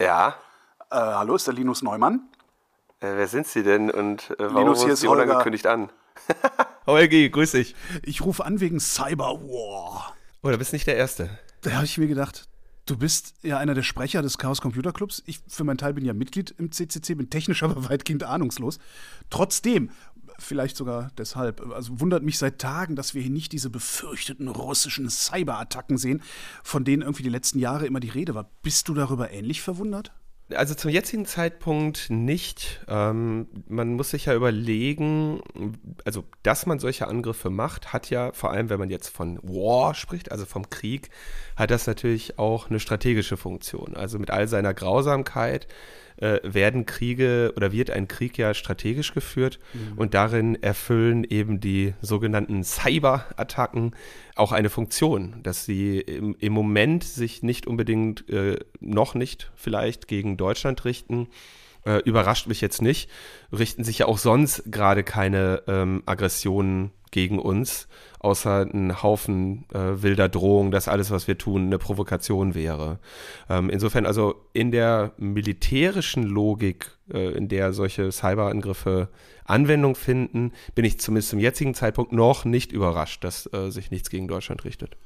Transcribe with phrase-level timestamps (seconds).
[0.00, 0.36] Ja.
[0.90, 2.28] Äh, hallo, ist der Linus Neumann?
[3.00, 5.24] Äh, wer sind Sie denn und äh, warum Linus, hier rufen ist Sie Holger.
[5.24, 5.90] unangekündigt an?
[6.86, 7.74] Holgi, grüß dich.
[8.02, 10.14] Ich rufe an wegen Cyberwar.
[10.42, 11.30] Oh, du bist nicht der Erste.
[11.62, 12.48] Da habe ich mir gedacht,
[12.86, 15.22] du bist ja einer der Sprecher des Chaos Computer Clubs.
[15.26, 18.78] Ich für meinen Teil bin ja Mitglied im CCC, bin technisch aber weitgehend ahnungslos.
[19.30, 19.90] Trotzdem,
[20.38, 25.08] vielleicht sogar deshalb, also wundert mich seit Tagen, dass wir hier nicht diese befürchteten russischen
[25.08, 26.22] Cyberattacken sehen,
[26.62, 28.50] von denen irgendwie die letzten Jahre immer die Rede war.
[28.62, 30.12] Bist du darüber ähnlich verwundert?
[30.54, 32.80] Also zum jetzigen Zeitpunkt nicht.
[32.88, 35.42] Ähm, man muss sich ja überlegen,
[36.06, 39.94] also dass man solche Angriffe macht, hat ja vor allem, wenn man jetzt von War
[39.94, 41.10] spricht, also vom Krieg,
[41.56, 43.94] hat das natürlich auch eine strategische Funktion.
[43.94, 45.68] Also mit all seiner Grausamkeit
[46.20, 49.58] äh, werden Kriege oder wird ein Krieg ja strategisch geführt
[49.96, 53.94] und darin erfüllen eben die sogenannten Cyber-Attacken
[54.34, 60.08] auch eine Funktion, dass sie im, im Moment sich nicht unbedingt, äh, noch nicht vielleicht
[60.08, 61.28] gegen Deutschland richten.
[61.84, 63.10] Äh, überrascht mich jetzt nicht,
[63.52, 67.88] richten sich ja auch sonst gerade keine ähm, Aggressionen gegen uns,
[68.20, 72.98] außer ein Haufen äh, wilder Drohungen, dass alles, was wir tun, eine Provokation wäre.
[73.48, 79.08] Ähm, insofern also in der militärischen Logik, äh, in der solche Cyberangriffe
[79.44, 84.10] Anwendung finden, bin ich zumindest zum jetzigen Zeitpunkt noch nicht überrascht, dass äh, sich nichts
[84.10, 84.96] gegen Deutschland richtet.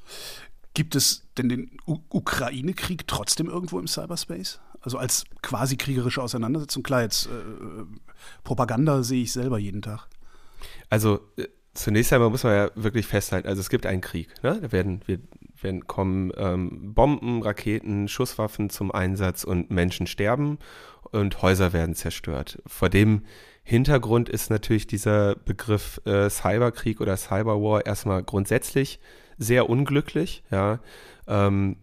[0.73, 4.59] Gibt es denn den Ukraine-Krieg trotzdem irgendwo im Cyberspace?
[4.81, 6.83] Also als quasi kriegerische Auseinandersetzung?
[6.83, 7.29] Klar, jetzt äh,
[8.43, 10.07] Propaganda sehe ich selber jeden Tag.
[10.89, 14.29] Also äh, zunächst einmal muss man ja wirklich festhalten, also es gibt einen Krieg.
[14.43, 14.59] Ne?
[14.61, 15.19] Da werden, wir,
[15.61, 20.59] werden kommen ähm, Bomben, Raketen, Schusswaffen zum Einsatz und Menschen sterben
[21.11, 22.61] und Häuser werden zerstört.
[22.65, 23.23] Vor dem
[23.63, 28.99] Hintergrund ist natürlich dieser Begriff äh, Cyberkrieg oder Cyberwar erstmal grundsätzlich
[29.37, 30.43] sehr unglücklich.
[30.51, 30.79] Ja?
[31.27, 31.77] Ähm,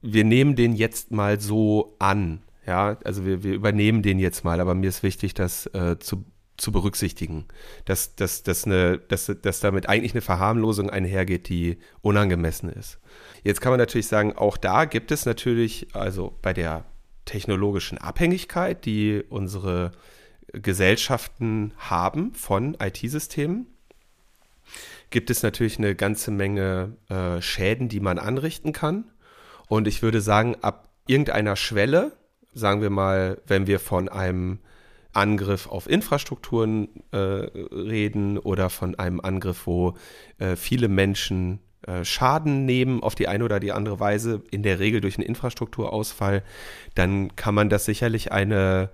[0.00, 2.42] wir nehmen den jetzt mal so an.
[2.66, 6.24] Ja, also wir, wir übernehmen den jetzt mal, aber mir ist wichtig, das äh, zu,
[6.62, 7.46] zu berücksichtigen,
[7.86, 13.00] dass, dass, dass, eine, dass, dass damit eigentlich eine Verharmlosung einhergeht, die unangemessen ist.
[13.42, 16.84] Jetzt kann man natürlich sagen, auch da gibt es natürlich, also bei der
[17.24, 19.90] technologischen Abhängigkeit, die unsere
[20.52, 23.66] Gesellschaften haben von IT-Systemen,
[25.10, 29.10] gibt es natürlich eine ganze Menge äh, Schäden, die man anrichten kann.
[29.66, 32.12] Und ich würde sagen, ab irgendeiner Schwelle,
[32.54, 34.60] sagen wir mal, wenn wir von einem
[35.12, 39.94] Angriff auf Infrastrukturen äh, reden oder von einem Angriff, wo
[40.38, 44.78] äh, viele Menschen äh, Schaden nehmen auf die eine oder die andere Weise, in der
[44.78, 46.42] Regel durch einen Infrastrukturausfall,
[46.94, 48.90] dann kann man das sicherlich eine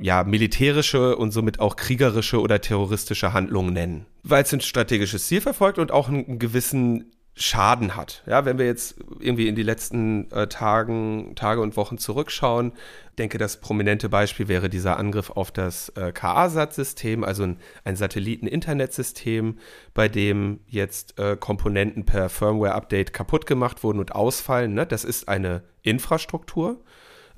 [0.00, 4.06] ja, militärische und somit auch kriegerische oder terroristische Handlung nennen.
[4.24, 8.22] Weil es ein strategisches Ziel verfolgt und auch einen, einen gewissen Schaden hat.
[8.26, 12.72] Ja, wenn wir jetzt irgendwie in die letzten äh, Tagen, Tage und Wochen zurückschauen,
[13.18, 19.58] denke, das prominente Beispiel wäre dieser Angriff auf das äh, KA-SAT-System, also ein, ein Satelliten-Internetsystem,
[19.94, 24.74] bei dem jetzt äh, Komponenten per Firmware-Update kaputt gemacht wurden und ausfallen.
[24.74, 24.86] Ne?
[24.86, 26.84] Das ist eine Infrastruktur.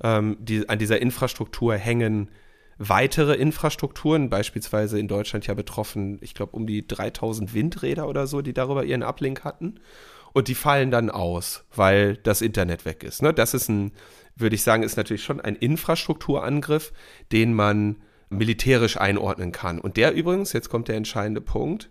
[0.03, 2.29] Ähm, die, an dieser Infrastruktur hängen
[2.77, 8.41] weitere Infrastrukturen, beispielsweise in Deutschland ja betroffen, ich glaube, um die 3000 Windräder oder so,
[8.41, 9.79] die darüber ihren Ablink hatten.
[10.33, 13.23] Und die fallen dann aus, weil das Internet weg ist.
[13.23, 13.33] Ne?
[13.33, 13.91] Das ist ein,
[14.35, 16.93] würde ich sagen, ist natürlich schon ein Infrastrukturangriff,
[17.31, 17.97] den man
[18.29, 19.79] militärisch einordnen kann.
[19.79, 21.89] Und der übrigens, jetzt kommt der entscheidende Punkt,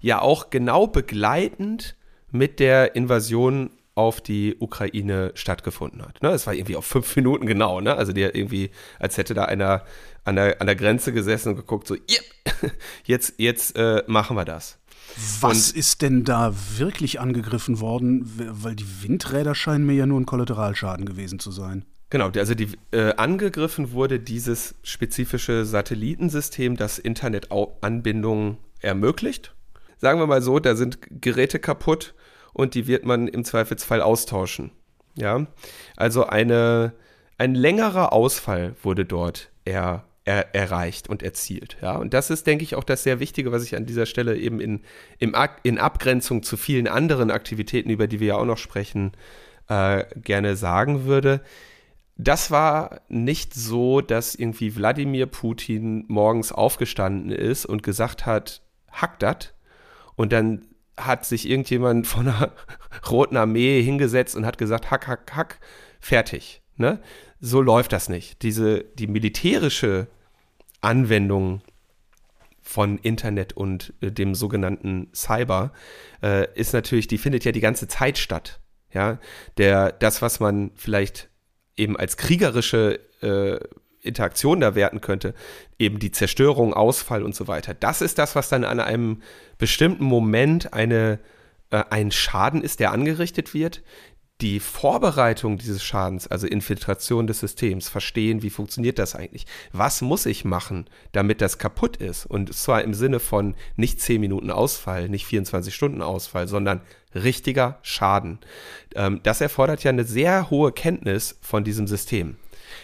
[0.00, 1.96] ja auch genau begleitend
[2.30, 6.22] mit der Invasion auf die Ukraine stattgefunden hat.
[6.22, 6.30] Ne?
[6.30, 7.94] Es war irgendwie auf fünf Minuten genau, ne?
[7.94, 9.84] Also der irgendwie, als hätte da einer
[10.24, 12.72] an der, an der Grenze gesessen und geguckt, so, yep,
[13.04, 14.78] jetzt, jetzt äh, machen wir das.
[15.40, 18.24] Was ist denn da wirklich angegriffen worden?
[18.36, 21.84] Weil die Windräder scheinen mir ja nur ein Kollateralschaden gewesen zu sein.
[22.10, 29.54] Genau, also die, äh, angegriffen wurde dieses spezifische Satellitensystem, das Internetanbindungen ermöglicht.
[29.98, 32.14] Sagen wir mal so, da sind Geräte kaputt
[32.54, 34.70] und die wird man im Zweifelsfall austauschen.
[35.16, 35.46] Ja,
[35.96, 36.94] also eine,
[37.36, 41.76] ein längerer Ausfall wurde dort er, er, erreicht und erzielt.
[41.82, 44.36] Ja, und das ist, denke ich, auch das sehr Wichtige, was ich an dieser Stelle
[44.36, 44.80] eben in,
[45.18, 49.12] im, in Abgrenzung zu vielen anderen Aktivitäten, über die wir ja auch noch sprechen,
[49.68, 51.42] äh, gerne sagen würde.
[52.16, 59.18] Das war nicht so, dass irgendwie Wladimir Putin morgens aufgestanden ist und gesagt hat, hack
[59.18, 59.54] dat.
[60.16, 62.52] Und dann hat sich irgendjemand von der
[63.10, 65.60] Roten Armee hingesetzt und hat gesagt, hack, hack, hack,
[66.00, 66.62] fertig.
[66.76, 67.00] Ne?
[67.40, 68.42] So läuft das nicht.
[68.42, 70.08] Diese, die militärische
[70.80, 71.62] Anwendung
[72.60, 75.72] von Internet und äh, dem sogenannten Cyber
[76.22, 78.60] äh, ist natürlich, die findet ja die ganze Zeit statt.
[78.92, 79.18] Ja,
[79.58, 81.28] der, das, was man vielleicht
[81.76, 83.58] eben als kriegerische äh,
[84.04, 85.34] Interaktion da werten könnte,
[85.78, 87.74] eben die Zerstörung, Ausfall und so weiter.
[87.74, 89.22] Das ist das, was dann an einem
[89.58, 91.18] bestimmten Moment eine,
[91.70, 93.82] äh, ein Schaden ist, der angerichtet wird.
[94.40, 99.46] Die Vorbereitung dieses Schadens, also Infiltration des Systems, verstehen, wie funktioniert das eigentlich?
[99.72, 102.26] Was muss ich machen, damit das kaputt ist?
[102.26, 106.80] Und zwar im Sinne von nicht 10 Minuten Ausfall, nicht 24 Stunden Ausfall, sondern
[107.14, 108.40] richtiger Schaden.
[108.96, 112.36] Ähm, das erfordert ja eine sehr hohe Kenntnis von diesem System.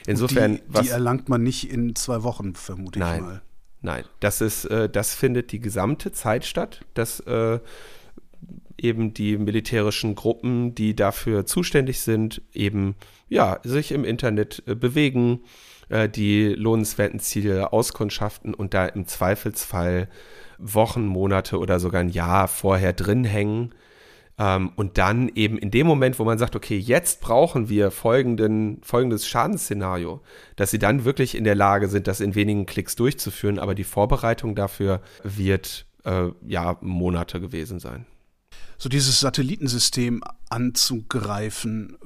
[0.06, 3.42] Insofern, die, was, die erlangt man nicht in zwei Wochen, vermute nein, ich mal.
[3.82, 7.60] Nein, das ist, äh, das findet die gesamte Zeit statt, dass äh,
[8.76, 12.94] eben die militärischen Gruppen, die dafür zuständig sind, eben
[13.28, 15.40] ja sich im Internet äh, bewegen,
[15.88, 20.08] äh, die lohnenswerten Ziele auskundschaften und da im Zweifelsfall
[20.58, 23.74] Wochen, Monate oder sogar ein Jahr vorher drin hängen
[24.40, 28.80] ähm, und dann eben in dem Moment, wo man sagt, okay, jetzt brauchen wir folgenden,
[28.82, 30.22] folgendes Schadensszenario,
[30.56, 33.84] dass sie dann wirklich in der Lage sind, das in wenigen Klicks durchzuführen, aber die
[33.84, 38.06] Vorbereitung dafür wird äh, ja Monate gewesen sein.
[38.78, 41.98] So dieses Satellitensystem anzugreifen,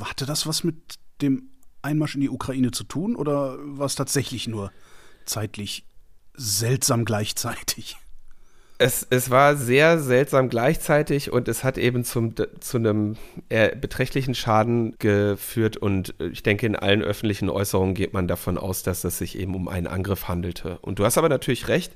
[0.00, 1.50] hatte das was mit dem
[1.82, 4.72] Einmarsch in die Ukraine zu tun oder war es tatsächlich nur
[5.26, 5.84] zeitlich
[6.34, 7.98] seltsam gleichzeitig?
[8.78, 13.16] Es, es war sehr seltsam gleichzeitig und es hat eben zum, zu einem
[13.48, 18.82] eher beträchtlichen Schaden geführt und ich denke, in allen öffentlichen Äußerungen geht man davon aus,
[18.82, 20.78] dass es sich eben um einen Angriff handelte.
[20.82, 21.92] Und du hast aber natürlich recht,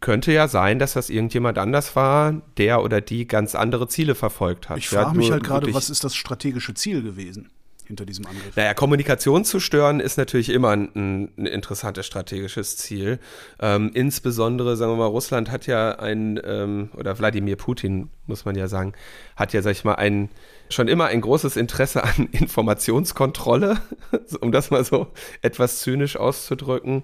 [0.00, 4.68] könnte ja sein, dass das irgendjemand anders war, der oder die ganz andere Ziele verfolgt
[4.68, 4.78] hat.
[4.78, 7.50] Ich frage mich halt gerade, was ist das strategische Ziel gewesen?
[7.88, 8.54] Hinter diesem Angriff?
[8.54, 13.18] Naja, Kommunikation zu stören ist natürlich immer ein, ein interessantes strategisches Ziel.
[13.58, 18.54] Ähm, insbesondere, sagen wir mal, Russland hat ja ein, ähm, oder Wladimir Putin, muss man
[18.54, 18.92] ja sagen,
[19.34, 20.28] hat ja, sag ich mal, ein,
[20.70, 23.78] schon immer ein großes Interesse an Informationskontrolle,
[24.40, 25.08] um das mal so
[25.42, 27.02] etwas zynisch auszudrücken.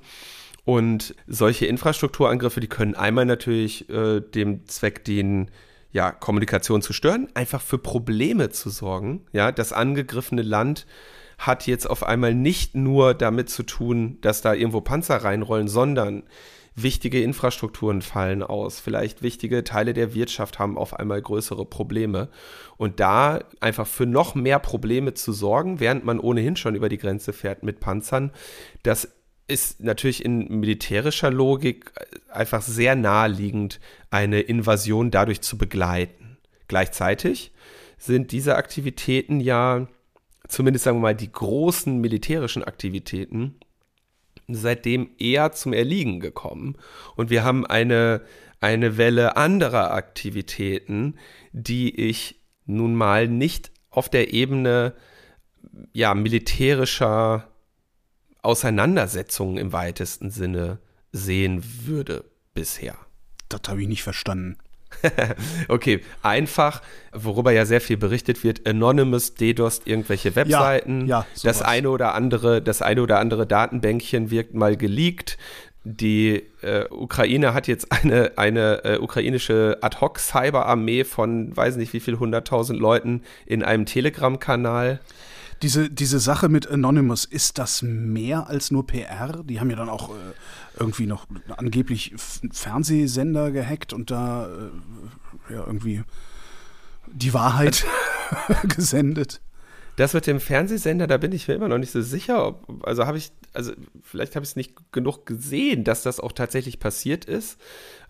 [0.64, 5.50] Und solche Infrastrukturangriffe, die können einmal natürlich äh, dem Zweck dienen,
[5.94, 9.24] ja, Kommunikation zu stören, einfach für Probleme zu sorgen.
[9.32, 10.86] Ja, das angegriffene Land
[11.38, 16.24] hat jetzt auf einmal nicht nur damit zu tun, dass da irgendwo Panzer reinrollen, sondern
[16.74, 22.28] wichtige Infrastrukturen fallen aus, vielleicht wichtige Teile der Wirtschaft haben auf einmal größere Probleme.
[22.76, 26.98] Und da einfach für noch mehr Probleme zu sorgen, während man ohnehin schon über die
[26.98, 28.32] Grenze fährt mit Panzern,
[28.82, 29.12] das
[29.46, 31.92] ist natürlich in militärischer Logik
[32.30, 33.80] einfach sehr naheliegend,
[34.10, 36.38] eine Invasion dadurch zu begleiten.
[36.68, 37.52] Gleichzeitig
[37.98, 39.86] sind diese Aktivitäten ja,
[40.48, 43.56] zumindest sagen wir mal, die großen militärischen Aktivitäten,
[44.48, 46.76] seitdem eher zum Erliegen gekommen.
[47.16, 48.22] Und wir haben eine,
[48.60, 51.18] eine Welle anderer Aktivitäten,
[51.52, 54.94] die ich nun mal nicht auf der Ebene
[55.92, 57.48] ja, militärischer
[58.44, 60.78] Auseinandersetzungen im weitesten Sinne
[61.12, 62.24] sehen würde
[62.54, 62.96] bisher.
[63.48, 64.56] Das habe ich nicht verstanden.
[65.68, 66.82] okay, einfach,
[67.12, 71.06] worüber ja sehr viel berichtet wird, Anonymous DDoS irgendwelche Webseiten.
[71.06, 75.36] Ja, ja, das eine oder andere, das eine oder andere Datenbänkchen wirkt mal geleakt.
[75.86, 82.18] Die äh, Ukraine hat jetzt eine, eine äh, ukrainische Ad-Hoc-Cyberarmee von weiß nicht wie viel
[82.18, 85.00] hunderttausend Leuten in einem Telegram-Kanal.
[85.62, 89.42] Diese, diese Sache mit Anonymous, ist das mehr als nur PR?
[89.44, 90.12] Die haben ja dann auch äh,
[90.78, 96.02] irgendwie noch angeblich Fernsehsender gehackt und da äh, ja, irgendwie
[97.06, 97.86] die Wahrheit
[98.64, 99.40] gesendet.
[99.96, 102.48] Das mit dem Fernsehsender, da bin ich mir immer noch nicht so sicher.
[102.48, 106.32] Ob, also habe ich, also vielleicht habe ich es nicht genug gesehen, dass das auch
[106.32, 107.60] tatsächlich passiert ist.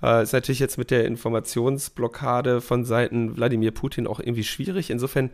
[0.02, 4.88] Äh, ist natürlich jetzt mit der Informationsblockade von Seiten Wladimir Putin auch irgendwie schwierig.
[4.88, 5.30] Insofern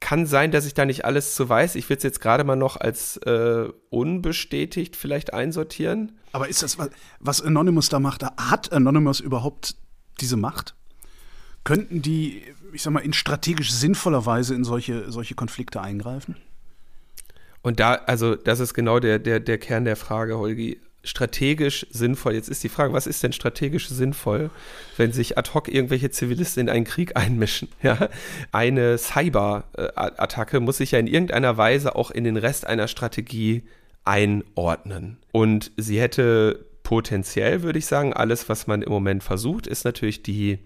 [0.00, 1.74] kann sein, dass ich da nicht alles zu weiß.
[1.74, 6.18] Ich würde es jetzt gerade mal noch als äh, unbestätigt vielleicht einsortieren.
[6.32, 6.78] Aber ist das,
[7.18, 9.76] was Anonymous da macht, hat Anonymous überhaupt
[10.20, 10.74] diese Macht?
[11.64, 16.36] Könnten die, ich sag mal, in strategisch sinnvoller Weise in solche, solche Konflikte eingreifen?
[17.62, 22.34] Und da, also das ist genau der, der, der Kern der Frage, Holgi strategisch sinnvoll?
[22.34, 24.50] Jetzt ist die Frage, was ist denn strategisch sinnvoll,
[24.96, 27.68] wenn sich ad hoc irgendwelche Zivilisten in einen Krieg einmischen?
[27.82, 28.08] Ja?
[28.52, 33.62] Eine Cyber-Attacke muss sich ja in irgendeiner Weise auch in den Rest einer Strategie
[34.04, 35.18] einordnen.
[35.32, 40.22] Und sie hätte potenziell, würde ich sagen, alles, was man im Moment versucht, ist natürlich
[40.22, 40.58] die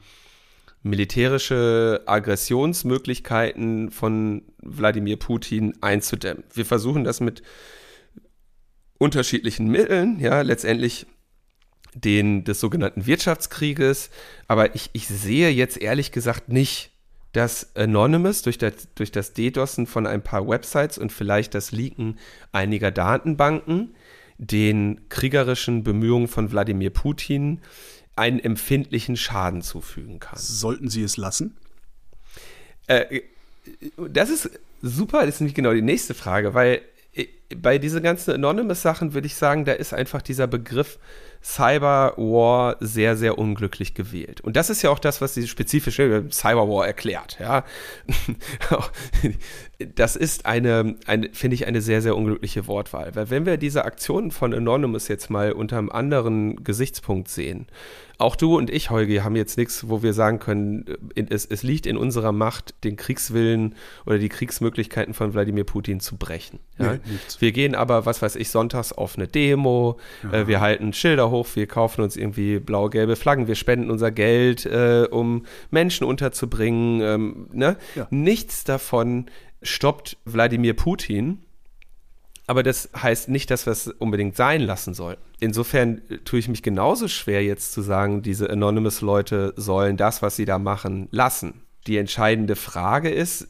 [0.84, 6.44] militärische Aggressionsmöglichkeiten von Wladimir Putin einzudämmen.
[6.52, 7.42] Wir versuchen das mit
[9.02, 11.06] unterschiedlichen Mitteln, ja, letztendlich
[11.94, 14.10] den des sogenannten Wirtschaftskrieges.
[14.48, 16.92] Aber ich, ich sehe jetzt ehrlich gesagt nicht
[17.32, 22.18] dass Anonymous durch das, durch das DDoSen von ein paar Websites und vielleicht das Leaken
[22.52, 23.94] einiger Datenbanken
[24.38, 27.60] den kriegerischen Bemühungen von Wladimir Putin
[28.16, 30.38] einen empfindlichen Schaden zufügen kann.
[30.38, 31.56] Sollten Sie es lassen?
[32.86, 33.22] Äh,
[34.10, 34.50] das ist
[34.82, 36.80] super, das ist nämlich genau die nächste Frage, weil äh,
[37.54, 40.98] bei diesen ganzen Anonymous-Sachen würde ich sagen, da ist einfach dieser Begriff
[41.42, 44.40] Cyberwar sehr, sehr unglücklich gewählt.
[44.40, 47.38] Und das ist ja auch das, was die spezifische Cyberwar erklärt.
[47.40, 47.64] Ja?
[49.94, 53.14] das ist eine, eine finde ich, eine sehr, sehr unglückliche Wortwahl.
[53.14, 57.66] Weil wenn wir diese Aktionen von Anonymous jetzt mal unter einem anderen Gesichtspunkt sehen,
[58.22, 60.84] auch du und ich, Holgi, haben jetzt nichts, wo wir sagen können,
[61.16, 63.74] es, es, liegt in unserer Macht, den Kriegswillen
[64.06, 66.60] oder die Kriegsmöglichkeiten von Wladimir Putin zu brechen.
[66.78, 66.92] Ja?
[66.92, 67.00] Nee,
[67.40, 70.32] wir gehen aber, was weiß ich, sonntags auf eine Demo, ja.
[70.32, 74.64] äh, wir halten Schilder hoch, wir kaufen uns irgendwie blau-gelbe Flaggen, wir spenden unser Geld,
[74.66, 77.00] äh, um Menschen unterzubringen.
[77.00, 77.76] Ähm, ne?
[77.96, 78.06] ja.
[78.10, 79.26] Nichts davon
[79.62, 81.38] stoppt Wladimir Putin
[82.46, 85.22] aber das heißt nicht, dass wir es unbedingt sein lassen sollten.
[85.40, 90.44] Insofern tue ich mich genauso schwer, jetzt zu sagen, diese Anonymous-Leute sollen das, was sie
[90.44, 91.62] da machen, lassen.
[91.86, 93.48] Die entscheidende Frage ist,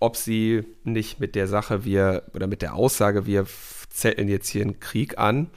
[0.00, 3.46] ob sie nicht mit der Sache, wir oder mit der Aussage, wir
[3.90, 5.48] zetteln jetzt hier einen Krieg an,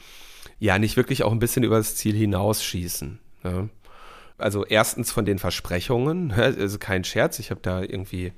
[0.59, 3.19] ja, nicht wirklich auch ein bisschen über das Ziel hinausschießen.
[3.43, 3.69] Ja.
[4.37, 8.33] Also erstens von den Versprechungen, also kein Scherz, ich habe da irgendwie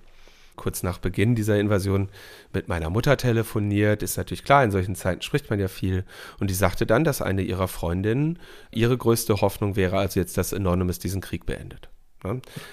[0.56, 2.10] kurz nach Beginn dieser Invasion
[2.52, 4.04] mit meiner Mutter telefoniert.
[4.04, 6.04] Ist natürlich klar, in solchen Zeiten spricht man ja viel.
[6.40, 8.40] Und die sagte dann, dass eine ihrer Freundinnen
[8.72, 11.90] ihre größte Hoffnung wäre, also jetzt, dass Anonymous diesen Krieg beendet.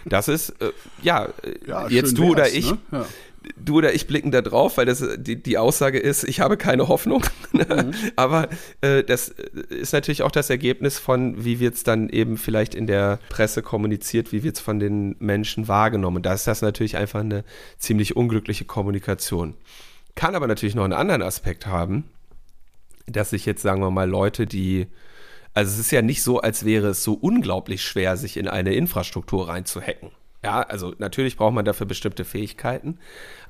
[0.06, 0.72] Das ist, äh,
[1.02, 1.28] ja,
[1.66, 2.78] ja, jetzt du oder ich, ne?
[2.90, 3.06] ja
[3.56, 6.88] du oder ich blicken da drauf, weil das die, die Aussage ist, ich habe keine
[6.88, 7.24] Hoffnung.
[7.54, 7.92] Mhm.
[8.16, 8.48] Aber
[8.80, 12.86] äh, das ist natürlich auch das Ergebnis von, wie wird es dann eben vielleicht in
[12.86, 16.16] der Presse kommuniziert, wie wird es von den Menschen wahrgenommen.
[16.16, 17.44] Und da ist das natürlich einfach eine
[17.78, 19.54] ziemlich unglückliche Kommunikation.
[20.16, 22.04] Kann aber natürlich noch einen anderen Aspekt haben,
[23.06, 24.88] dass sich jetzt, sagen wir mal, Leute, die
[25.54, 28.74] also es ist ja nicht so, als wäre es so unglaublich schwer, sich in eine
[28.74, 30.10] Infrastruktur reinzuhacken.
[30.44, 32.98] Ja, also natürlich braucht man dafür bestimmte Fähigkeiten,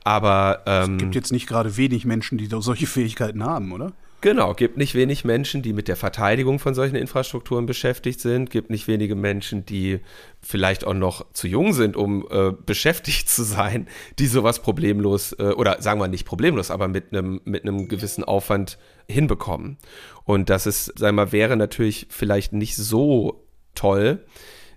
[0.04, 3.92] aber ähm, es gibt jetzt nicht gerade wenig Menschen, die solche Fähigkeiten haben, oder?
[4.24, 8.70] Genau, gibt nicht wenig Menschen, die mit der Verteidigung von solchen Infrastrukturen beschäftigt sind, gibt
[8.70, 10.00] nicht wenige Menschen, die
[10.40, 13.86] vielleicht auch noch zu jung sind, um äh, beschäftigt zu sein,
[14.18, 18.24] die sowas problemlos äh, oder sagen wir nicht problemlos, aber mit einem mit einem gewissen
[18.24, 19.76] Aufwand hinbekommen.
[20.24, 24.24] Und das ist, sagen wir wäre natürlich vielleicht nicht so toll,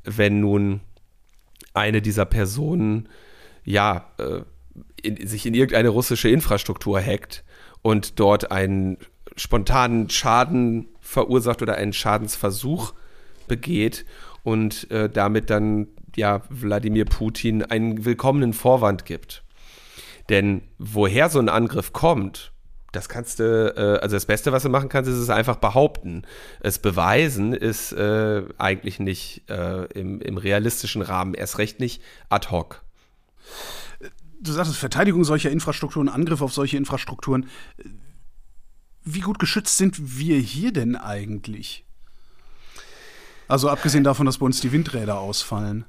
[0.04, 0.82] wenn nun
[1.78, 3.10] eine dieser Personen
[3.64, 4.42] ja äh,
[5.02, 7.44] in, sich in irgendeine russische Infrastruktur hackt
[7.82, 8.98] und dort einen
[9.36, 12.94] spontanen Schaden verursacht oder einen Schadensversuch
[13.48, 14.06] begeht
[14.44, 19.44] und äh, damit dann ja Wladimir Putin einen willkommenen Vorwand gibt.
[20.30, 22.52] Denn woher so ein Angriff kommt,
[22.92, 26.24] das kannst du, äh, also das Beste, was du machen kannst, ist es einfach behaupten.
[26.60, 32.50] Es beweisen ist äh, eigentlich nicht äh, im, im realistischen Rahmen, erst recht nicht ad
[32.50, 32.84] hoc.
[34.40, 37.48] Du sagtest, Verteidigung solcher Infrastrukturen, Angriff auf solche Infrastrukturen.
[39.04, 41.86] Wie gut geschützt sind wir hier denn eigentlich?
[43.48, 45.86] Also abgesehen davon, dass bei uns die Windräder ausfallen.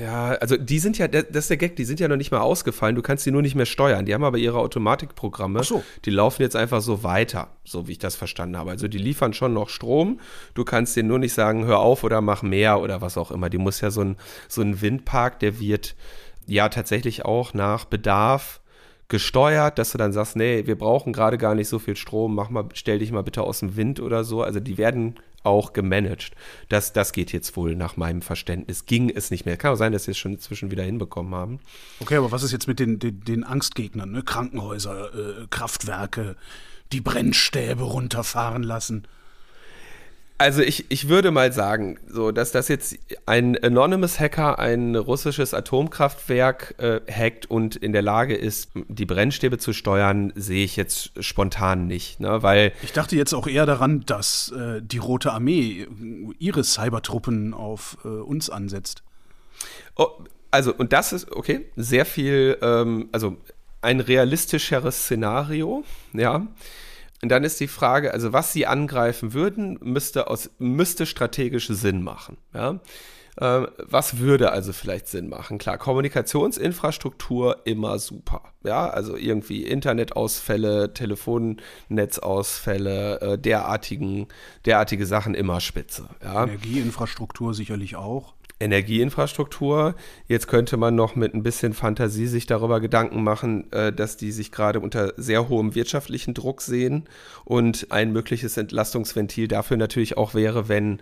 [0.00, 2.40] Ja, also die sind ja, das ist der Gag, die sind ja noch nicht mal
[2.40, 4.06] ausgefallen, du kannst die nur nicht mehr steuern.
[4.06, 5.82] Die haben aber ihre Automatikprogramme, so.
[6.04, 8.70] die laufen jetzt einfach so weiter, so wie ich das verstanden habe.
[8.70, 10.20] Also die liefern schon noch Strom,
[10.54, 13.50] du kannst denen nur nicht sagen, hör auf oder mach mehr oder was auch immer.
[13.50, 14.16] Die muss ja so ein,
[14.48, 15.96] so ein Windpark, der wird
[16.46, 18.61] ja tatsächlich auch nach Bedarf
[19.12, 22.48] gesteuert, dass du dann sagst, nee, wir brauchen gerade gar nicht so viel Strom, mach
[22.48, 24.42] mal, stell dich mal bitte aus dem Wind oder so.
[24.42, 26.32] Also die werden auch gemanagt.
[26.70, 28.86] Das, das geht jetzt wohl nach meinem Verständnis.
[28.86, 29.58] Ging es nicht mehr.
[29.58, 31.60] Kann auch sein, dass sie es schon inzwischen wieder hinbekommen haben.
[32.00, 34.10] Okay, aber was ist jetzt mit den, den, den Angstgegnern?
[34.10, 34.22] Ne?
[34.22, 36.36] Krankenhäuser, äh, Kraftwerke,
[36.92, 39.06] die Brennstäbe runterfahren lassen.
[40.42, 45.54] Also ich, ich würde mal sagen, so dass das jetzt ein Anonymous Hacker ein russisches
[45.54, 51.12] Atomkraftwerk äh, hackt und in der Lage ist, die Brennstäbe zu steuern, sehe ich jetzt
[51.22, 52.42] spontan nicht, ne?
[52.42, 55.86] Weil ich dachte jetzt auch eher daran, dass äh, die Rote Armee
[56.40, 59.04] ihre Cybertruppen auf äh, uns ansetzt.
[59.94, 60.08] Oh,
[60.50, 63.36] also und das ist okay, sehr viel, ähm, also
[63.80, 65.84] ein realistischeres Szenario,
[66.14, 66.48] ja.
[67.22, 72.02] Und dann ist die Frage, also was sie angreifen würden, müsste, aus, müsste strategisch Sinn
[72.02, 72.36] machen.
[72.52, 72.80] Ja?
[73.40, 75.58] Ähm, was würde also vielleicht Sinn machen?
[75.58, 78.52] Klar, Kommunikationsinfrastruktur immer super.
[78.64, 84.28] Ja, also irgendwie Internetausfälle, Telefonnetzausfälle, äh, derartigen,
[84.66, 86.10] derartige Sachen immer spitze.
[86.22, 86.44] Ja?
[86.44, 88.34] Energieinfrastruktur sicherlich auch.
[88.62, 89.94] Energieinfrastruktur.
[90.26, 94.32] Jetzt könnte man noch mit ein bisschen Fantasie sich darüber Gedanken machen, äh, dass die
[94.32, 97.04] sich gerade unter sehr hohem wirtschaftlichen Druck sehen
[97.44, 101.00] und ein mögliches Entlastungsventil dafür natürlich auch wäre, wenn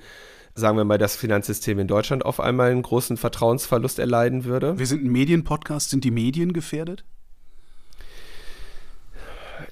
[0.55, 4.79] sagen wir mal, das Finanzsystem in Deutschland auf einmal einen großen Vertrauensverlust erleiden würde.
[4.79, 5.91] Wir sind ein Medienpodcast.
[5.91, 7.05] Sind die Medien gefährdet?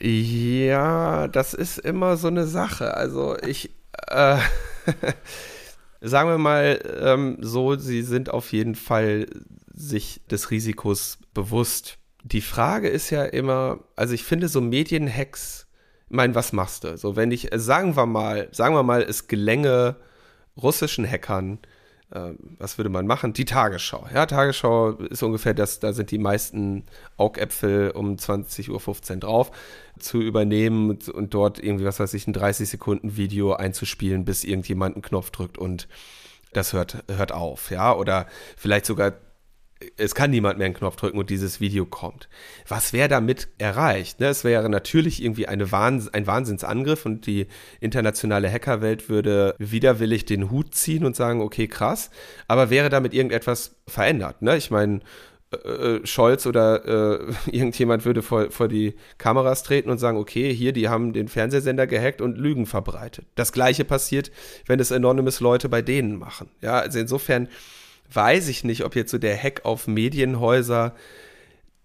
[0.01, 2.97] Ja, das ist immer so eine Sache.
[2.97, 3.71] Also ich,
[4.07, 4.39] äh,
[6.01, 9.27] sagen wir mal ähm, so, sie sind auf jeden Fall
[9.73, 11.99] sich des Risikos bewusst.
[12.25, 15.67] Die Frage ist ja immer, also ich finde so Medienhacks,
[16.09, 16.97] ich meine, was machst du?
[16.97, 19.97] So, wenn ich, sagen wir mal, sagen wir mal, es gelänge
[20.57, 21.59] russischen Hackern,
[22.11, 23.33] äh, was würde man machen?
[23.33, 24.07] Die Tagesschau.
[24.13, 26.85] Ja, Tagesschau ist ungefähr das, da sind die meisten
[27.17, 28.71] Augäpfel um 20.15
[29.15, 29.51] Uhr drauf,
[29.99, 34.97] zu übernehmen und dort irgendwie, was weiß ich, ein 30 Sekunden Video einzuspielen, bis irgendjemand
[34.97, 35.89] einen Knopf drückt und
[36.53, 39.13] das hört, hört auf, ja, oder vielleicht sogar
[39.97, 42.29] es kann niemand mehr einen Knopf drücken und dieses Video kommt.
[42.67, 44.21] Was wäre damit erreicht?
[44.21, 44.27] Ne?
[44.27, 47.47] Es wäre natürlich irgendwie eine Wahns ein Wahnsinnsangriff und die
[47.81, 52.11] internationale Hackerwelt würde widerwillig den Hut ziehen und sagen, okay, krass,
[52.49, 54.43] aber wäre damit irgendetwas verändert?
[54.43, 54.57] Ne?
[54.57, 55.01] Ich meine,
[55.51, 56.85] äh, äh, Scholz oder
[57.21, 61.29] äh, irgendjemand würde vor, vor die Kameras treten und sagen, okay, hier, die haben den
[61.29, 63.27] Fernsehsender gehackt und Lügen verbreitet.
[63.35, 64.31] Das gleiche passiert,
[64.67, 66.51] wenn es Anonymous Leute bei denen machen.
[66.61, 67.49] Ja, also insofern
[68.13, 70.95] weiß ich nicht, ob jetzt so der Hack auf Medienhäuser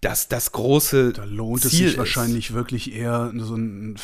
[0.04, 1.98] das, das große Da lohnt Ziel es sich ist.
[1.98, 3.96] wahrscheinlich wirklich eher so ein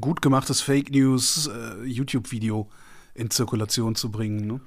[0.00, 2.70] gut gemachtes Fake News äh, YouTube-Video
[3.14, 4.46] in Zirkulation zu bringen.
[4.46, 4.60] Ne?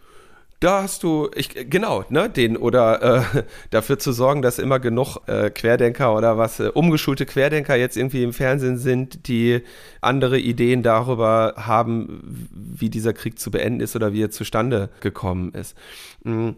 [0.59, 5.17] Da hast du, ich, genau, ne, den oder äh, dafür zu sorgen, dass immer genug
[5.27, 9.61] äh, Querdenker oder was, äh, umgeschulte Querdenker jetzt irgendwie im Fernsehen sind, die
[10.01, 15.53] andere Ideen darüber haben, wie dieser Krieg zu beenden ist oder wie er zustande gekommen
[15.53, 15.75] ist.
[16.23, 16.55] Mhm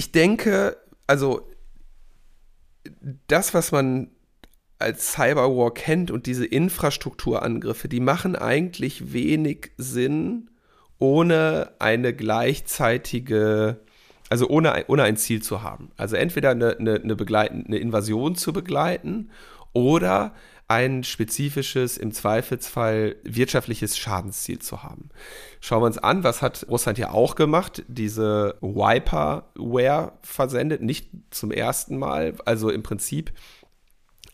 [0.00, 1.46] ich denke, also
[3.26, 4.08] das, was man
[4.78, 10.48] als Cyberwar kennt und diese Infrastrukturangriffe, die machen eigentlich wenig Sinn
[10.98, 13.82] ohne eine gleichzeitige,
[14.30, 15.90] also ohne, ohne ein Ziel zu haben.
[15.98, 19.28] Also entweder eine, eine, eine, eine Invasion zu begleiten
[19.74, 20.32] oder
[20.70, 25.08] ein spezifisches, im Zweifelsfall wirtschaftliches Schadensziel zu haben.
[25.60, 27.82] Schauen wir uns an, was hat Russland ja auch gemacht?
[27.88, 33.32] Diese Wiperware versendet, nicht zum ersten Mal, also im Prinzip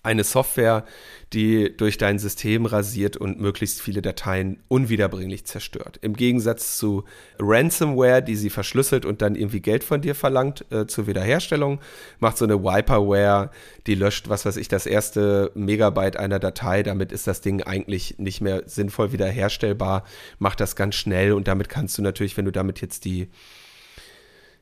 [0.06, 0.84] eine Software,
[1.32, 5.98] die durch dein System rasiert und möglichst viele Dateien unwiederbringlich zerstört.
[6.00, 7.04] Im Gegensatz zu
[7.40, 11.80] Ransomware, die sie verschlüsselt und dann irgendwie Geld von dir verlangt äh, zur Wiederherstellung,
[12.20, 13.50] macht so eine Wiperware,
[13.88, 16.84] die löscht, was weiß ich, das erste Megabyte einer Datei.
[16.84, 20.04] Damit ist das Ding eigentlich nicht mehr sinnvoll wiederherstellbar,
[20.38, 23.28] macht das ganz schnell und damit kannst du natürlich, wenn du damit jetzt die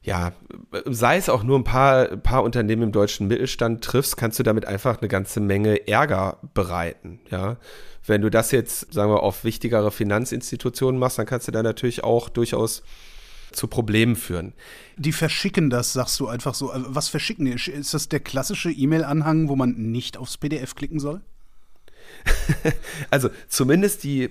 [0.05, 0.33] ja,
[0.85, 4.67] sei es auch nur ein paar, paar Unternehmen im deutschen Mittelstand triffst, kannst du damit
[4.67, 7.57] einfach eine ganze Menge Ärger bereiten, ja.
[8.07, 12.05] Wenn du das jetzt, sagen wir, auf wichtigere Finanzinstitutionen machst, dann kannst du da natürlich
[12.05, 12.83] auch durchaus
[13.51, 14.53] zu Problemen führen.
[14.99, 16.71] Die verschicken das, sagst du einfach so.
[16.75, 17.53] Was verschicken die?
[17.53, 21.23] Ist das der klassische E-Mail-Anhang, wo man nicht aufs PDF klicken soll?
[23.11, 24.31] also zumindest die,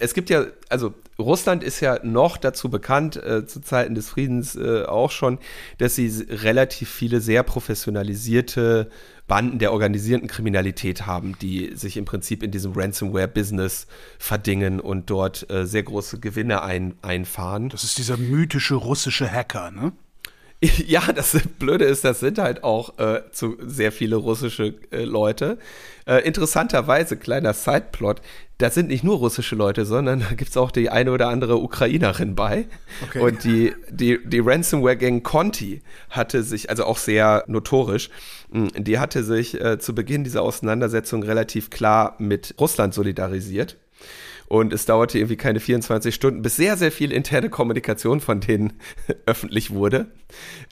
[0.00, 4.56] es gibt ja, also Russland ist ja noch dazu bekannt, äh, zu Zeiten des Friedens
[4.56, 5.38] äh, auch schon,
[5.78, 8.90] dass sie relativ viele sehr professionalisierte
[9.28, 13.86] Banden der organisierten Kriminalität haben, die sich im Prinzip in diesem Ransomware-Business
[14.18, 17.68] verdingen und dort äh, sehr große Gewinne ein, einfahren.
[17.68, 19.92] Das ist dieser mythische russische Hacker, ne?
[20.86, 25.58] Ja, das Blöde ist, das sind halt auch äh, zu sehr viele russische äh, Leute.
[26.06, 28.20] Äh, interessanterweise, kleiner Sideplot,
[28.58, 31.56] das sind nicht nur russische Leute, sondern da gibt es auch die eine oder andere
[31.58, 32.66] Ukrainerin bei.
[33.08, 33.20] Okay.
[33.20, 38.10] Und die, die, die Ransomware-Gang Conti hatte sich, also auch sehr notorisch,
[38.52, 43.76] hm, die hatte sich äh, zu Beginn dieser Auseinandersetzung relativ klar mit Russland solidarisiert.
[44.50, 48.72] Und es dauerte irgendwie keine 24 Stunden, bis sehr, sehr viel interne Kommunikation von denen
[49.26, 50.10] öffentlich wurde.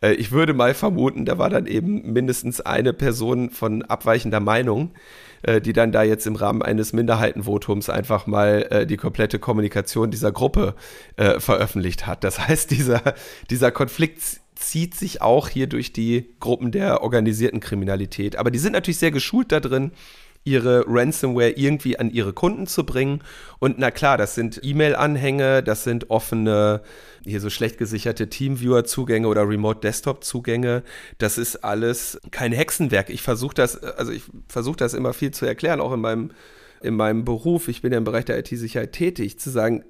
[0.03, 4.95] Äh, ich würde mal vermuten, da war dann eben mindestens eine Person von abweichender Meinung,
[5.43, 10.11] äh, die dann da jetzt im Rahmen eines Minderheitenvotums einfach mal äh, die komplette Kommunikation
[10.11, 10.75] dieser Gruppe
[11.15, 12.25] äh, veröffentlicht hat.
[12.25, 13.15] Das heißt, dieser,
[13.49, 18.35] dieser Konflikt zieht sich auch hier durch die Gruppen der organisierten Kriminalität.
[18.35, 19.93] Aber die sind natürlich sehr geschult da drin,
[20.49, 23.23] ihre Ransomware irgendwie an ihre Kunden zu bringen.
[23.59, 26.83] Und na klar, das sind E-Mail-Anhänge, das sind offene,
[27.25, 30.83] hier so schlecht gesicherte Teamviewer-Zugänge oder Remote-Desktop-Zugänge.
[31.19, 33.11] Das ist alles kein Hexenwerk.
[33.11, 36.31] Ich versuche das, also ich versuche das immer viel zu erklären, auch in meinem,
[36.81, 37.69] in meinem Beruf.
[37.69, 39.85] Ich bin ja im Bereich der IT-Sicherheit tätig, zu sagen,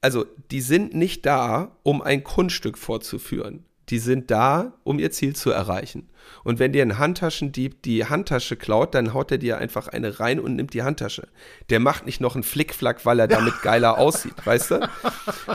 [0.00, 3.64] also die sind nicht da, um ein Kunststück vorzuführen.
[3.90, 6.08] Die sind da, um ihr Ziel zu erreichen.
[6.44, 10.40] Und wenn dir ein Handtaschendieb die Handtasche klaut, dann haut er dir einfach eine rein
[10.40, 11.28] und nimmt die Handtasche.
[11.70, 14.88] Der macht nicht noch einen Flickflack, weil er damit geiler aussieht, weißt du?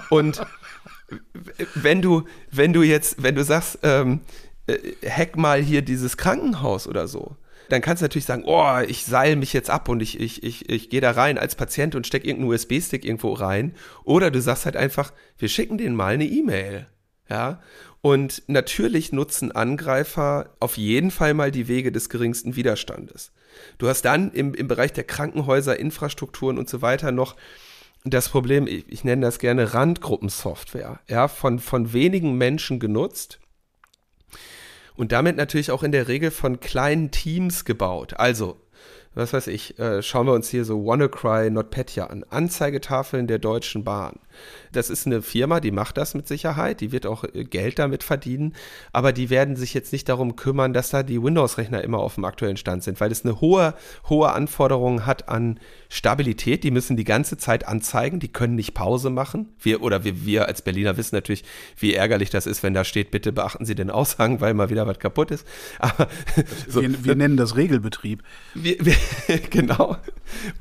[0.10, 0.41] Und
[1.76, 4.22] wenn du, wenn du jetzt, wenn du sagst, ähm,
[4.67, 7.36] äh, hack mal hier dieses Krankenhaus oder so,
[7.69, 10.69] dann kannst du natürlich sagen, oh, ich seil mich jetzt ab und ich, ich, ich,
[10.69, 13.74] ich gehe da rein als Patient und steck irgendeinen USB-Stick irgendwo rein.
[14.04, 16.88] Oder du sagst halt einfach, wir schicken denen mal eine E-Mail.
[17.30, 17.62] Ja,
[18.04, 23.32] und natürlich nutzen Angreifer auf jeden Fall mal die Wege des geringsten Widerstandes.
[23.78, 27.38] Du hast dann im, im Bereich der Krankenhäuser, Infrastrukturen und so weiter noch
[28.04, 33.39] das Problem, ich, ich nenne das gerne Randgruppensoftware, ja, von, von wenigen Menschen genutzt
[34.96, 38.16] und damit natürlich auch in der Regel von kleinen Teams gebaut.
[38.20, 38.60] Also
[39.15, 42.26] was weiß ich, äh, schauen wir uns hier so WannaCry, NotPetya an.
[42.30, 44.19] Anzeigetafeln der Deutschen Bahn.
[44.71, 48.04] Das ist eine Firma, die macht das mit Sicherheit, die wird auch äh, Geld damit
[48.04, 48.54] verdienen,
[48.91, 52.26] aber die werden sich jetzt nicht darum kümmern, dass da die Windows-Rechner immer auf dem
[52.26, 53.76] aktuellen Stand sind, weil es eine hohe,
[54.10, 56.63] hohe Anforderung hat an Stabilität.
[56.63, 59.49] Die müssen die ganze Zeit anzeigen, die können nicht Pause machen.
[59.60, 61.43] Wir oder wir, wir als Berliner wissen natürlich,
[61.78, 64.88] wie ärgerlich das ist, wenn da steht, bitte beachten Sie den Aushang, weil mal wieder
[64.88, 65.45] was kaputt ist.
[65.78, 66.08] Aber
[66.67, 68.23] so, wir, wir nennen das Regelbetrieb.
[68.56, 68.95] Wir, wir,
[69.50, 69.98] genau.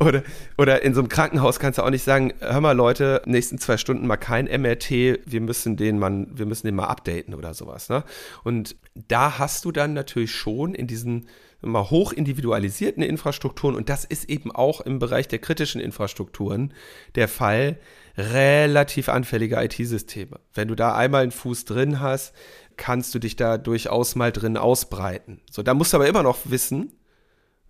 [0.01, 0.23] Oder,
[0.59, 3.77] oder in so einem Krankenhaus kannst du auch nicht sagen, hör mal Leute, nächsten zwei
[3.77, 7.89] Stunden mal kein MRT, wir müssen den mal, wir müssen den mal updaten oder sowas.
[7.89, 8.05] Ne?
[8.45, 8.77] Und
[9.09, 11.29] da hast du dann natürlich schon in diesen
[11.63, 16.75] mal hoch individualisierten Infrastrukturen und das ist eben auch im Bereich der kritischen Infrastrukturen
[17.15, 17.79] der Fall
[18.17, 20.41] relativ anfällige IT-Systeme.
[20.53, 22.35] Wenn du da einmal einen Fuß drin hast,
[22.77, 25.41] kannst du dich da durchaus mal drin ausbreiten.
[25.51, 26.93] So, da musst du aber immer noch wissen,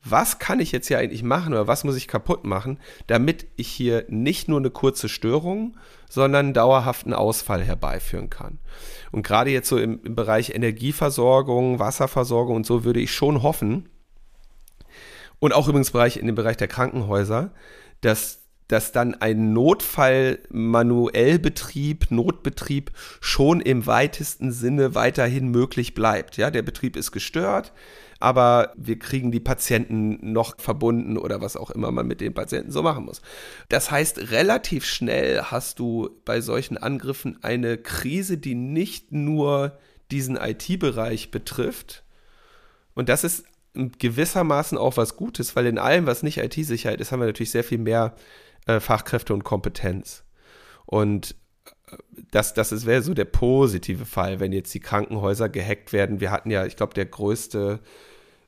[0.04, 3.68] was kann ich jetzt hier eigentlich machen oder was muss ich kaputt machen, damit ich
[3.68, 5.76] hier nicht nur eine kurze Störung,
[6.08, 8.58] sondern einen dauerhaften Ausfall herbeiführen kann.
[9.12, 13.88] Und gerade jetzt so im, im Bereich Energieversorgung, Wasserversorgung und so würde ich schon hoffen,
[15.42, 17.50] und auch übrigens Bereich, in dem Bereich der Krankenhäuser,
[18.00, 18.38] dass
[18.68, 26.38] dass dann ein Notfall-Manuellbetrieb, Notbetrieb schon im weitesten Sinne weiterhin möglich bleibt.
[26.38, 27.74] Ja, der Betrieb ist gestört,
[28.22, 32.70] aber wir kriegen die Patienten noch verbunden oder was auch immer man mit den Patienten
[32.70, 33.20] so machen muss.
[33.68, 39.76] Das heißt, relativ schnell hast du bei solchen Angriffen eine Krise, die nicht nur
[40.12, 42.04] diesen IT-Bereich betrifft.
[42.94, 47.20] Und das ist gewissermaßen auch was Gutes, weil in allem, was nicht IT-Sicherheit ist, haben
[47.20, 48.14] wir natürlich sehr viel mehr
[48.66, 50.22] äh, Fachkräfte und Kompetenz.
[50.86, 51.34] Und
[51.90, 51.96] äh,
[52.30, 56.20] das, das wäre so der positive Fall, wenn jetzt die Krankenhäuser gehackt werden.
[56.20, 57.80] Wir hatten ja, ich glaube, der größte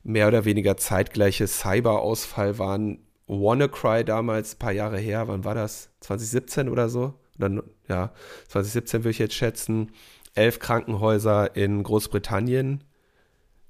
[0.05, 5.89] mehr oder weniger zeitgleiche Cyberausfall waren WannaCry damals, ein paar Jahre her, wann war das?
[6.01, 7.15] 2017 oder so?
[7.37, 8.11] Oder, ja,
[8.47, 9.91] 2017 würde ich jetzt schätzen.
[10.35, 12.83] Elf Krankenhäuser in Großbritannien.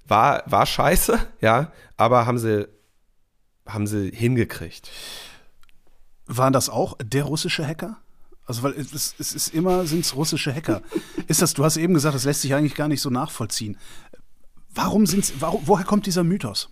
[0.06, 2.68] War, war scheiße, ja, aber haben sie,
[3.66, 4.92] haben sie hingekriegt.
[6.28, 7.98] Waren das auch der russische Hacker?
[8.48, 10.82] Also, weil es, es ist immer, sind es russische Hacker.
[11.28, 13.78] ist das, du hast eben gesagt, das lässt sich eigentlich gar nicht so nachvollziehen.
[14.76, 16.70] Warum sind's, warum, woher kommt dieser Mythos?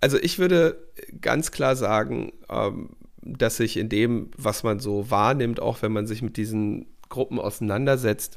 [0.00, 0.78] Also ich würde
[1.20, 2.90] ganz klar sagen, ähm,
[3.22, 7.40] dass sich in dem, was man so wahrnimmt, auch wenn man sich mit diesen Gruppen
[7.40, 8.36] auseinandersetzt,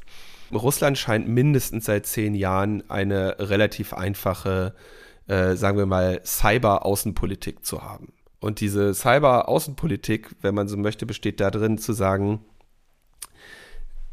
[0.52, 4.74] Russland scheint mindestens seit zehn Jahren eine relativ einfache,
[5.28, 8.12] äh, sagen wir mal, Cyber-Außenpolitik zu haben.
[8.40, 12.44] Und diese Cyber-Außenpolitik, wenn man so möchte, besteht darin zu sagen,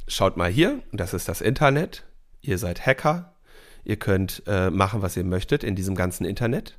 [0.07, 2.03] schaut mal hier, das ist das Internet,
[2.41, 3.33] ihr seid Hacker,
[3.87, 6.77] Ihr könnt äh, machen, was ihr möchtet in diesem ganzen Internet.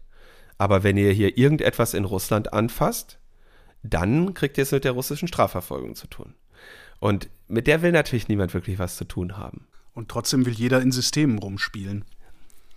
[0.58, 3.18] Aber wenn ihr hier irgendetwas in Russland anfasst,
[3.82, 6.34] dann kriegt ihr es mit der russischen Strafverfolgung zu tun.
[7.00, 9.68] Und mit der will natürlich niemand wirklich was zu tun haben.
[9.94, 12.04] Und trotzdem will jeder in Systemen rumspielen.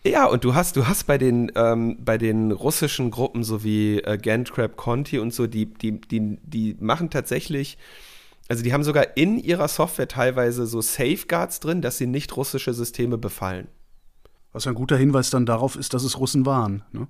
[0.05, 3.97] Ja, und du hast, du hast bei den, ähm, bei den russischen Gruppen so wie
[3.97, 7.77] äh, Gantcrab, Conti und so, die, die, die, die machen tatsächlich,
[8.47, 12.73] also die haben sogar in ihrer Software teilweise so Safeguards drin, dass sie nicht russische
[12.73, 13.67] Systeme befallen.
[14.53, 16.83] Was ein guter Hinweis dann darauf ist, dass es Russen waren.
[16.91, 17.07] Ne?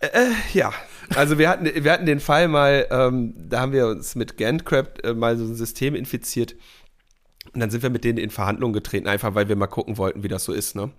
[0.00, 0.72] Äh, äh, ja,
[1.14, 5.04] also wir hatten, wir hatten den Fall mal, ähm, da haben wir uns mit Gantcrab
[5.04, 6.56] äh, mal so ein System infiziert
[7.52, 10.22] und dann sind wir mit denen in Verhandlungen getreten, einfach weil wir mal gucken wollten,
[10.22, 10.74] wie das so ist.
[10.74, 10.90] Ne?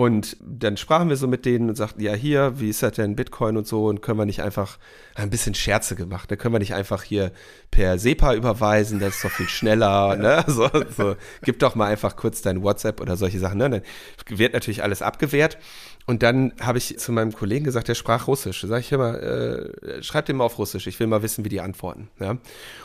[0.00, 3.16] Und dann sprachen wir so mit denen und sagten, ja hier, wie ist das denn
[3.16, 4.78] Bitcoin und so und können wir nicht einfach
[5.14, 7.32] ein bisschen Scherze gemacht, da können wir nicht einfach hier
[7.70, 10.42] per SEPA überweisen, das ist doch viel schneller, ne?
[10.46, 13.68] So, so, gib doch mal einfach kurz dein WhatsApp oder solche Sachen, ne?
[13.68, 13.82] Dann
[14.30, 15.58] wird natürlich alles abgewehrt.
[16.06, 18.62] Und dann habe ich zu meinem Kollegen gesagt, der sprach Russisch.
[18.62, 21.48] Da sage ich immer, äh, schreib den mal auf Russisch, ich will mal wissen, wie
[21.48, 22.08] die antworten.
[22.18, 22.38] Ja?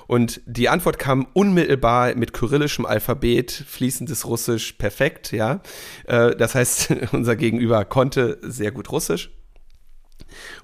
[0.06, 5.62] Und die Antwort kam unmittelbar mit kyrillischem Alphabet, fließendes Russisch, perfekt, ja.
[6.06, 9.30] Äh, das heißt, unser Gegenüber konnte sehr gut Russisch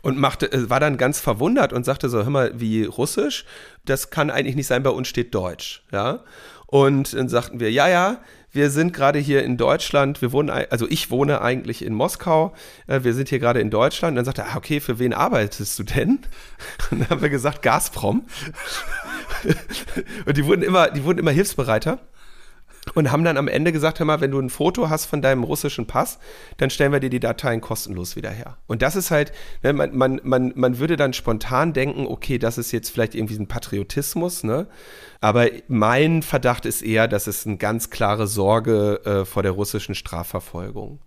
[0.02, 3.46] und machte, äh, war dann ganz verwundert und sagte so, hör mal, wie Russisch?
[3.86, 6.24] Das kann eigentlich nicht sein, bei uns steht Deutsch, ja.
[6.68, 8.22] Und dann sagten wir, ja, ja,
[8.54, 12.54] wir sind gerade hier in Deutschland, wir wohnen, also ich wohne eigentlich in Moskau,
[12.88, 14.12] äh, wir sind hier gerade in Deutschland.
[14.12, 16.20] Und dann sagt er, ah, okay, für wen arbeitest du denn?
[16.92, 18.26] Und dann haben wir gesagt, Gazprom.
[20.26, 22.00] Und die wurden immer, die wurden immer hilfsbereiter
[22.96, 25.44] und haben dann am Ende gesagt, hör mal, wenn du ein Foto hast von deinem
[25.44, 26.18] russischen Pass,
[26.58, 28.58] dann stellen wir dir die Dateien kostenlos wieder her.
[28.68, 32.58] Und das ist halt, ne, man, man, man, man würde dann spontan denken, okay, das
[32.58, 34.68] ist jetzt vielleicht irgendwie ein Patriotismus, ne?
[35.20, 39.94] Aber mein Verdacht ist eher, dass es eine ganz klare Sorge äh, vor der russischen
[39.94, 41.00] Strafverfolgung.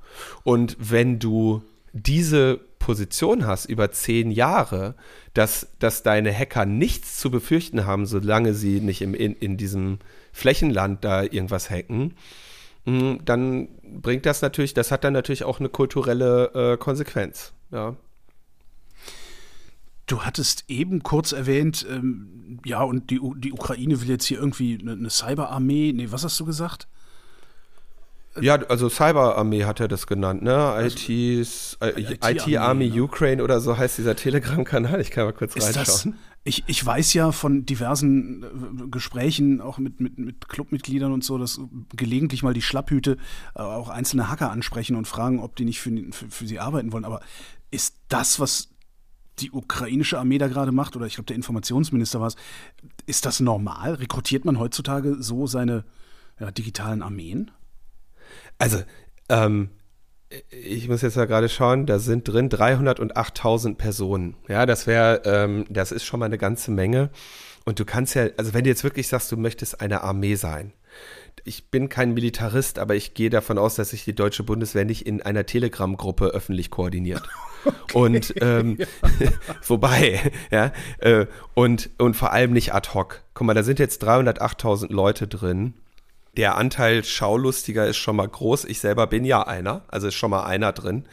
[0.44, 4.94] Und wenn du diese Position hast über zehn Jahre,
[5.32, 10.00] dass, dass deine Hacker nichts zu befürchten haben, solange sie nicht im, in, in diesem
[10.32, 12.14] Flächenland da irgendwas hacken,
[12.84, 13.68] mm, dann
[14.02, 17.54] bringt das natürlich, das hat dann natürlich auch eine kulturelle äh, Konsequenz.
[17.70, 17.96] Ja.
[20.04, 24.78] Du hattest eben kurz erwähnt, ähm, ja, und die, die Ukraine will jetzt hier irgendwie
[24.78, 25.94] eine, eine Cyberarmee.
[25.94, 26.86] Nee, was hast du gesagt?
[28.40, 30.56] Ja, also Cyberarmee hat er das genannt, ne?
[30.56, 33.02] Also, IT's, äh, IT, IT Army ne?
[33.02, 35.00] Ukraine oder so heißt dieser Telegram-Kanal.
[35.00, 35.84] Ich kann mal kurz ist reinschauen.
[35.84, 36.08] Das,
[36.42, 41.38] ich, ich weiß ja von diversen äh, Gesprächen, auch mit, mit, mit Clubmitgliedern und so,
[41.38, 41.60] dass
[41.96, 43.16] gelegentlich mal die Schlapphüte
[43.54, 46.92] äh, auch einzelne Hacker ansprechen und fragen, ob die nicht für, für, für sie arbeiten
[46.92, 47.04] wollen.
[47.04, 47.20] Aber
[47.70, 48.68] ist das, was
[49.38, 52.36] die ukrainische Armee da gerade macht, oder ich glaube, der Informationsminister war es,
[53.06, 53.94] ist das normal?
[53.94, 55.84] Rekrutiert man heutzutage so seine
[56.38, 57.50] ja, digitalen Armeen?
[58.58, 58.82] Also,
[59.28, 59.70] ähm,
[60.50, 64.36] ich muss jetzt mal gerade schauen, da sind drin 308.000 Personen.
[64.48, 67.10] Ja, das wäre, ähm, das ist schon mal eine ganze Menge.
[67.64, 70.72] Und du kannst ja, also wenn du jetzt wirklich sagst, du möchtest eine Armee sein.
[71.44, 75.06] Ich bin kein Militarist, aber ich gehe davon aus, dass sich die deutsche Bundeswehr nicht
[75.06, 77.22] in einer Telegram-Gruppe öffentlich koordiniert.
[77.66, 77.96] Okay.
[77.96, 78.76] Und ähm,
[79.66, 83.22] wobei, ja, äh, und, und vor allem nicht ad hoc.
[83.32, 85.72] Guck mal, da sind jetzt 308.000 Leute drin
[86.36, 88.64] der Anteil Schaulustiger ist schon mal groß.
[88.64, 91.04] Ich selber bin ja einer, also ist schon mal einer drin.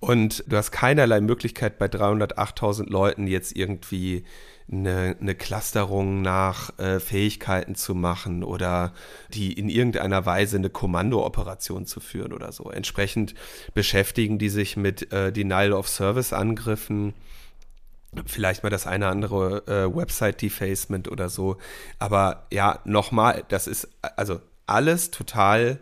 [0.00, 4.24] Und du hast keinerlei Möglichkeit bei 308.000 Leuten jetzt irgendwie
[4.70, 8.92] eine, eine Clusterung nach äh, Fähigkeiten zu machen oder
[9.32, 12.70] die in irgendeiner Weise eine Kommandooperation zu führen oder so.
[12.70, 13.34] Entsprechend
[13.74, 17.14] beschäftigen die sich mit äh, Denial of Service Angriffen
[18.26, 21.56] vielleicht mal das eine andere äh, Website-Defacement oder so.
[21.98, 25.80] Aber ja, nochmal, das ist, also alles total,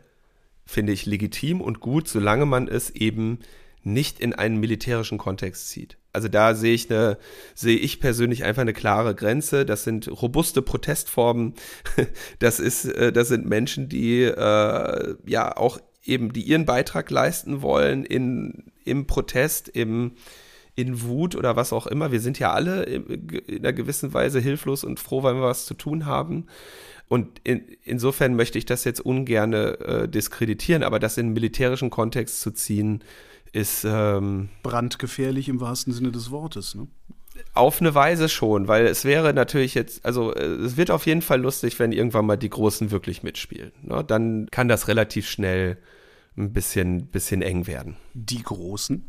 [0.64, 3.40] finde ich, legitim und gut, solange man es eben
[3.82, 5.96] nicht in einen militärischen Kontext zieht.
[6.12, 7.18] Also da sehe ich eine,
[7.54, 9.64] sehe ich persönlich einfach eine klare Grenze.
[9.64, 11.54] Das sind robuste Protestformen.
[12.38, 17.62] Das ist, äh, das sind Menschen, die äh, ja auch eben, die ihren Beitrag leisten
[17.62, 20.12] wollen in, im Protest, im,
[20.74, 22.12] in Wut oder was auch immer.
[22.12, 25.74] Wir sind ja alle in einer gewissen Weise hilflos und froh, weil wir was zu
[25.74, 26.46] tun haben.
[27.08, 31.90] Und in, insofern möchte ich das jetzt ungern äh, diskreditieren, aber das in einen militärischen
[31.90, 33.02] Kontext zu ziehen,
[33.52, 36.74] ist ähm, brandgefährlich im wahrsten Sinne des Wortes.
[36.74, 36.88] Ne?
[37.54, 41.22] Auf eine Weise schon, weil es wäre natürlich jetzt, also äh, es wird auf jeden
[41.22, 43.72] Fall lustig, wenn irgendwann mal die Großen wirklich mitspielen.
[43.82, 44.02] Ne?
[44.04, 45.78] Dann kann das relativ schnell
[46.36, 47.96] ein bisschen, bisschen eng werden.
[48.14, 49.08] Die Großen?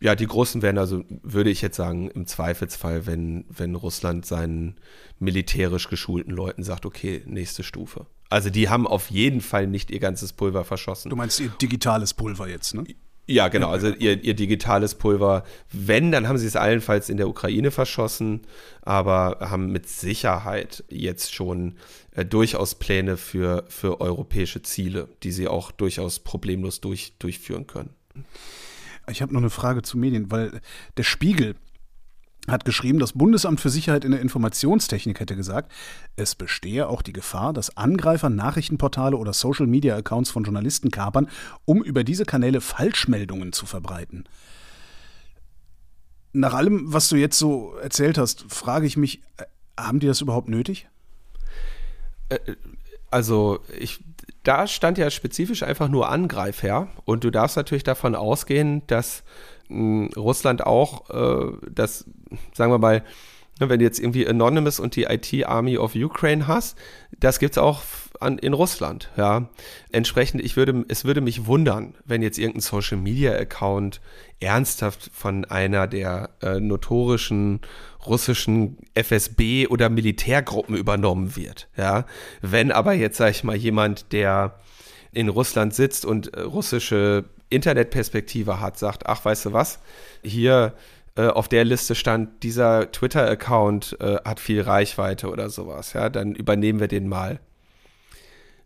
[0.00, 4.76] Ja, die Großen werden also, würde ich jetzt sagen, im Zweifelsfall, wenn, wenn Russland seinen
[5.18, 8.06] militärisch geschulten Leuten sagt, okay, nächste Stufe.
[8.30, 11.10] Also die haben auf jeden Fall nicht ihr ganzes Pulver verschossen.
[11.10, 12.84] Du meinst ihr digitales Pulver jetzt, ne?
[13.26, 13.70] Ja, genau.
[13.70, 18.42] Also ihr, ihr digitales Pulver, wenn, dann haben sie es allenfalls in der Ukraine verschossen,
[18.82, 21.76] aber haben mit Sicherheit jetzt schon
[22.10, 27.90] äh, durchaus Pläne für, für europäische Ziele, die sie auch durchaus problemlos durch, durchführen können.
[29.08, 30.60] Ich habe noch eine Frage zu Medien, weil
[30.96, 31.56] der Spiegel
[32.48, 35.72] hat geschrieben, das Bundesamt für Sicherheit in der Informationstechnik hätte gesagt,
[36.16, 41.28] es bestehe auch die Gefahr, dass Angreifer Nachrichtenportale oder Social-Media-Accounts von Journalisten kapern,
[41.64, 44.24] um über diese Kanäle Falschmeldungen zu verbreiten.
[46.32, 49.44] Nach allem, was du jetzt so erzählt hast, frage ich mich, äh,
[49.78, 50.88] haben die das überhaupt nötig?
[52.28, 52.38] Äh,
[53.10, 54.00] also ich
[54.44, 56.88] da stand ja spezifisch einfach nur Angreifherr.
[57.04, 59.24] Und du darfst natürlich davon ausgehen, dass
[59.68, 62.04] mh, Russland auch äh, das,
[62.52, 63.02] sagen wir mal,
[63.58, 66.76] wenn du jetzt irgendwie Anonymous und die IT Army of Ukraine hast,
[67.18, 67.82] das gibt es auch
[68.20, 69.48] an, in Russland, ja.
[69.90, 74.00] Entsprechend, ich würde, es würde mich wundern, wenn jetzt irgendein Social Media Account
[74.40, 77.60] ernsthaft von einer der äh, notorischen
[78.06, 82.06] russischen FSB oder Militärgruppen übernommen wird, ja.
[82.40, 84.58] Wenn aber jetzt, sag ich mal, jemand, der
[85.12, 89.78] in Russland sitzt und äh, russische Internetperspektive hat, sagt, ach, weißt du was,
[90.22, 90.72] hier
[91.16, 96.34] äh, auf der Liste stand, dieser Twitter-Account äh, hat viel Reichweite oder sowas, ja, dann
[96.34, 97.40] übernehmen wir den mal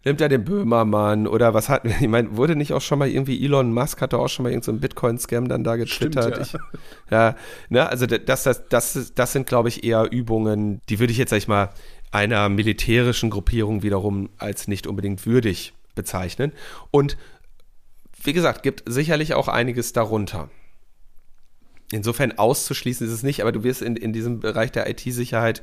[0.04, 3.44] nimmt er den Böhmermann oder was hat, ich meine, wurde nicht auch schon mal irgendwie
[3.44, 6.46] Elon Musk hatte auch schon mal irgendeinen so Bitcoin-Scam dann da getwittert.
[6.46, 6.60] Stimmt, ja.
[6.72, 7.36] Ich, ja,
[7.68, 11.30] ne, also das, das, das, das sind, glaube ich, eher Übungen, die würde ich jetzt,
[11.30, 11.70] sag ich mal,
[12.10, 16.52] einer militärischen Gruppierung wiederum als nicht unbedingt würdig bezeichnen.
[16.90, 17.18] Und
[18.22, 20.48] wie gesagt, gibt sicherlich auch einiges darunter.
[21.92, 25.62] Insofern auszuschließen ist es nicht, aber du wirst in, in diesem Bereich der IT-Sicherheit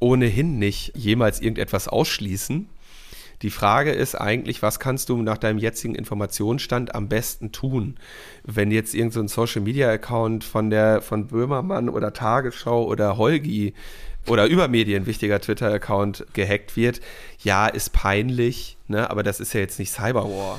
[0.00, 2.68] ohnehin nicht jemals irgendetwas ausschließen.
[3.42, 7.94] Die Frage ist eigentlich, was kannst du nach deinem jetzigen Informationsstand am besten tun?
[8.44, 13.72] Wenn jetzt irgendein so Social Media Account von der von Böhmermann oder Tagesschau oder Holgi
[14.26, 17.00] oder Übermedien wichtiger Twitter Account gehackt wird,
[17.42, 20.58] ja, ist peinlich, ne, aber das ist ja jetzt nicht Cyberwar.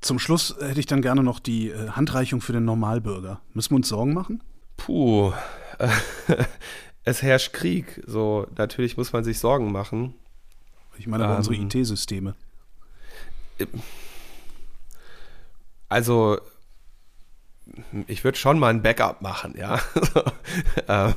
[0.00, 3.40] Zum Schluss hätte ich dann gerne noch die äh, Handreichung für den Normalbürger.
[3.54, 4.42] Müssen wir uns Sorgen machen?
[4.76, 5.32] Puh.
[7.04, 8.02] es herrscht Krieg.
[8.06, 10.14] So, natürlich muss man sich Sorgen machen.
[10.98, 12.34] Ich meine aber ähm, unsere IT-Systeme.
[15.88, 16.38] Also,
[18.06, 19.80] ich würde schon mal ein Backup machen, ja.
[20.88, 21.14] Ähm,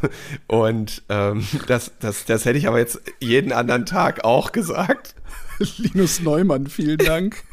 [0.47, 5.15] und ähm, das, das, das hätte ich aber jetzt jeden anderen Tag auch gesagt.
[5.77, 7.43] Linus Neumann, vielen Dank.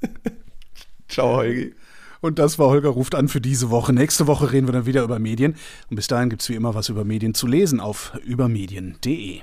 [1.08, 1.74] Ciao, Holgi.
[2.20, 3.92] Und das war Holger ruft an für diese Woche.
[3.92, 5.54] Nächste Woche reden wir dann wieder über Medien.
[5.88, 9.40] Und bis dahin gibt es wie immer was über Medien zu lesen auf übermedien.de.